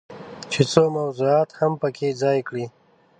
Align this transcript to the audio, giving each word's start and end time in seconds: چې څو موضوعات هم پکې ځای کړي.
چې 0.51 0.61
څو 0.71 0.83
موضوعات 0.97 1.49
هم 1.59 1.71
پکې 1.81 2.09
ځای 2.21 2.39
کړي. 2.47 2.65